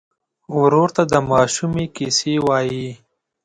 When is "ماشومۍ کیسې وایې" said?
1.31-2.89